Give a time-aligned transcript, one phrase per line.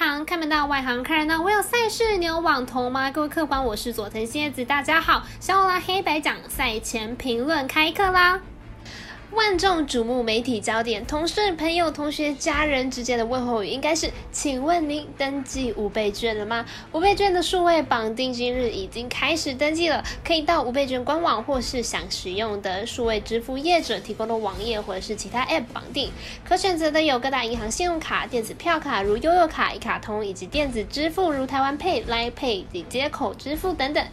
[0.00, 1.42] 行，看门到外行，看热闹。
[1.42, 3.10] 我有赛事，你有网投吗？
[3.10, 5.26] 各位客官，我是佐藤蝎子，大家好。
[5.40, 8.40] 小拉黑白讲赛前评论开课啦。
[9.32, 16.66] 万众瞩目，媒体焦点，同事、朋友、同学、家人之间的问候语应该是：请问您登记五倍券了吗？
[16.90, 26.10] 五倍券的数位绑定今日已经开始登记了，可以到五倍券官网或是想使用的数位支付业者提供的网页或者是其他 App 绑定。
[26.44, 34.04] 可选择的有各大银行信用卡、电子票卡如悠游卡、一卡通，以及电子支付如台湾 Pay、Line Pay 接口支付等等。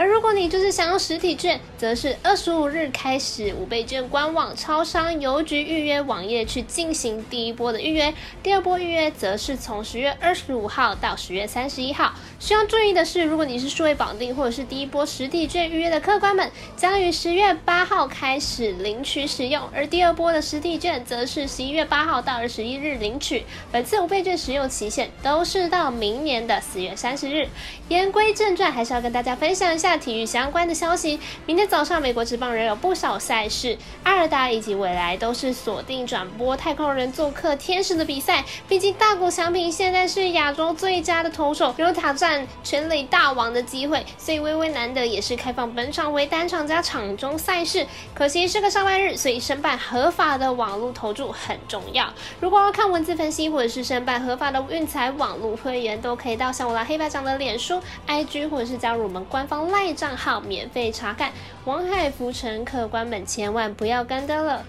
[0.00, 12.14] 而如果你就是想用实体券，则是二十五日开始五倍券官网、超商、邮局预约网页去进行第一波的预约，第二波预约则是从十月二十五号到十月三十一号。
[12.38, 23.44] 需要注意的是，如果你是数位绑定或者是第一波实体券预约的客官们，将于十月八号开始领取使用；而第二波的实体券则是十一月八号到二十一日领取。
[23.70, 27.46] 本次五倍券使用期限都是到明年的四月三十日。
[27.90, 29.89] 言归正传，还是要跟大家分享一下。
[29.96, 38.44] 体育相关的消息，明天早上美国职棒仍有不少赛事，阿尔达以及未来都是锁定转播太空人做客天使的比赛。
[38.68, 47.86] 毕竟大谷翔平现在是亚洲最佳的投手，有挑战全垒大王的机会，所以微微难得也是开放本场为单场加场中赛事。
[48.14, 52.08] 可惜是个上班日，所以申办合法的网络投注很重要。
[52.38, 59.79] 如果要看文字分析或者是申办合法的运彩网络会员，都可以到像我拉黑白讲的脸书、IG 或者是加入我们官方 LINE。
[59.92, 61.32] 账号免费查看，
[61.64, 64.64] 王海浮沉客官们千万不要干灯了。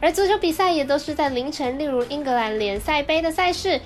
[0.00, 3.80] 而足球比赛也都是在凌晨，例如英格兰联赛杯的赛事。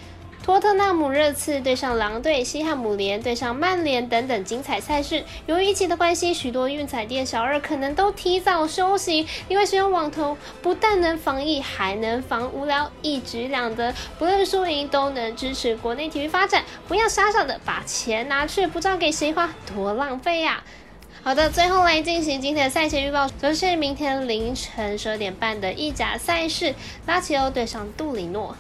[0.47, 5.25] 托特纳姆热刺对上狼队，西汉姆联对上曼联等等精彩赛事。
[5.47, 9.27] 由于疫情的关系，许多运彩店小二可能都提早休息。
[9.48, 13.92] 因为使用网投不但能防疫，还能防无聊，一举两得。
[14.20, 16.62] 不论输赢，都能支持国内体育发展。
[16.86, 20.62] 不要傻傻的把钱拿去，不知道给谁花，多浪费呀！
[21.25, 26.72] 好的，最后来进行今天的赛前预报，则是明天凌晨十二点半的意甲赛事，
[27.04, 28.56] 拉齐欧对上杜里诺。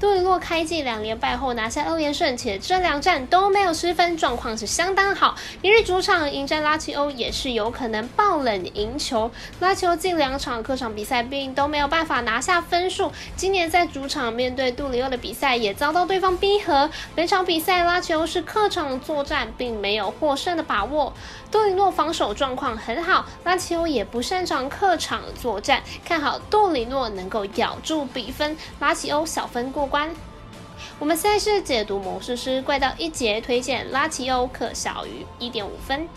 [0.00, 5.36] 杜里诺开季两连败后拿下二连胜，且这两战都没有失分，状况是相当好。
[5.62, 9.30] 明日主场迎战拉齐欧也是有可能爆冷赢球。
[9.60, 16.90] 拉齐欧近两场客场比赛并都没有办法拿下分数，今年在主场面对杜里诺的比赛也遭到对方逼和。
[17.14, 21.12] 本场比赛拉齐欧是客场作战，并没有获胜的把握。
[21.52, 29.83] 杜里诺防守状况很好，拉齐欧也不擅长客场作战，看好杜里诺能够咬住比分，拉齐欧小分过。
[29.86, 30.10] 关，
[30.98, 36.08] 我们赛事解读魔术师怪盗一节推荐拉齐欧可小于一点五分。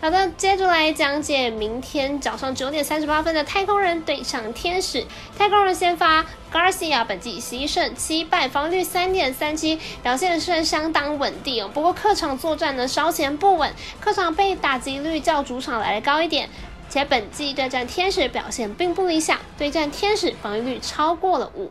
[0.00, 5.06] 好的，接着来讲解明天早上九点三十八分的太空人对上天使。
[5.38, 11.70] 太空人先发 Garcia，本季十一胜七败，防御率三点三七，表现是相当稳定。
[11.72, 16.50] 不过客场作战呢稍显不稳，客场被打击率较主场来的高一点，
[16.90, 21.70] 且本季对战天使表现并不理想，对战天使防御率超过了五。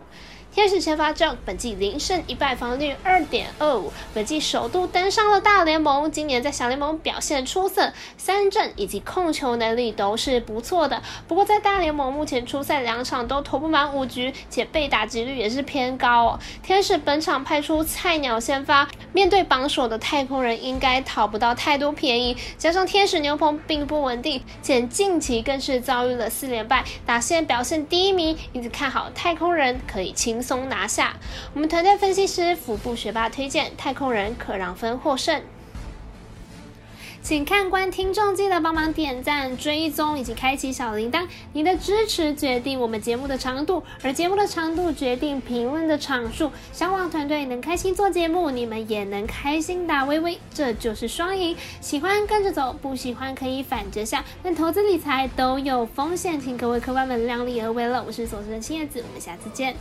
[0.53, 6.11] 天使先发证，本季零胜一败，防率二点二五，本季首度登上了大联盟。
[6.11, 11.01] 今年在小联盟表现出色，三振以及控球能力都是不错的。
[11.27, 16.39] 不过在大联盟目前出赛两场都投不满五局，且被打击率也是偏高哦。
[16.61, 22.37] 天使本场派出菜鸟先发，面对榜首的太空人，应该讨不到太多便宜。
[22.59, 30.42] 加上天使牛棚并不稳定，且近期更是遭遇了四连败，打线表现低迷，因此看好太空人可以轻。
[30.43, 31.15] 松拿下，
[31.53, 35.41] 我们团队分析师腹部学霸推荐太空人可让分获胜，
[37.21, 46.51] 请看官听众记得帮忙点赞、追踪以及开启小铃铛，你的支持决定我们节目的长度，而节目的长度决定评论的场数。
[46.73, 51.55] 小网团队能开心做节目，你们也能开心打微微，这就是双赢。
[51.79, 58.03] 喜欢跟着走，不喜欢可以反着下，但投资理财都有风险，请各位客官们量力而为了。
[58.05, 59.73] 我是所持的新叶子，我们下次见。